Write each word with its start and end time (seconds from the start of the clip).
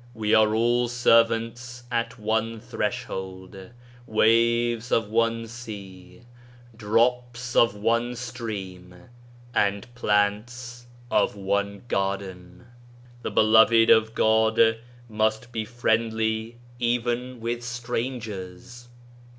We 0.14 0.34
are 0.34 0.54
all 0.54 0.86
servants 0.86 1.84
at 1.90 2.18
one 2.18 2.60
Threshold, 2.60 3.70
waves 4.06 4.92
of 4.92 5.08
one 5.08 5.46
sea, 5.46 6.24
drops 6.76 7.56
of 7.56 7.74
one 7.74 8.14
stream, 8.14 9.08
and 9.54 9.94
plants 9.94 10.88
of 11.10 11.36
one 11.36 11.84
garden.... 11.88 12.66
The 13.22 13.30
beloved 13.30 13.88
of 13.88 14.14
God 14.14 14.78
must 15.08 15.52
be 15.52 15.64
friendly 15.64 16.58
even 16.78 17.40
with 17.40 17.64
strangers. 17.64 18.88